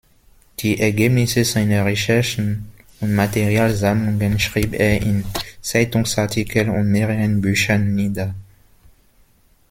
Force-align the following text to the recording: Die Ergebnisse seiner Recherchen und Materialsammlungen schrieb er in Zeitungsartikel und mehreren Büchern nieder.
Die 0.61 0.79
Ergebnisse 0.79 1.45
seiner 1.45 1.85
Recherchen 1.85 2.71
und 3.01 3.13
Materialsammlungen 3.13 4.39
schrieb 4.39 4.73
er 4.73 4.99
in 4.99 5.23
Zeitungsartikel 5.61 6.71
und 6.71 6.89
mehreren 6.89 7.39
Büchern 7.39 7.93
nieder. 7.93 8.33